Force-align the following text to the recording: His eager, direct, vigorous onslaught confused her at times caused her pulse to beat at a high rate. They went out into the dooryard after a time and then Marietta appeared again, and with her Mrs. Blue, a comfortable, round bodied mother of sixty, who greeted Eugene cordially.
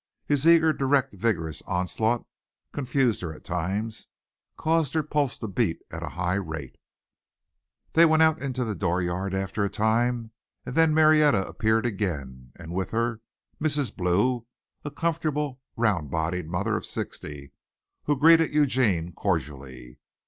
His 0.25 0.47
eager, 0.47 0.73
direct, 0.73 1.13
vigorous 1.13 1.61
onslaught 1.67 2.25
confused 2.71 3.21
her 3.21 3.31
at 3.35 3.43
times 3.43 4.07
caused 4.57 4.95
her 4.95 5.03
pulse 5.03 5.37
to 5.37 5.47
beat 5.47 5.83
at 5.91 6.01
a 6.01 6.09
high 6.17 6.37
rate. 6.41 6.75
They 7.93 8.05
went 8.07 8.23
out 8.23 8.41
into 8.41 8.63
the 8.63 8.73
dooryard 8.73 9.35
after 9.35 9.63
a 9.63 9.69
time 9.69 10.31
and 10.65 10.73
then 10.73 10.95
Marietta 10.95 11.45
appeared 11.47 11.85
again, 11.85 12.51
and 12.55 12.73
with 12.73 12.89
her 12.89 13.21
Mrs. 13.61 13.95
Blue, 13.95 14.47
a 14.83 14.89
comfortable, 14.89 15.61
round 15.77 16.09
bodied 16.09 16.49
mother 16.49 16.75
of 16.75 16.83
sixty, 16.83 17.51
who 18.05 18.17
greeted 18.17 18.51
Eugene 18.55 19.13
cordially. 19.13 19.99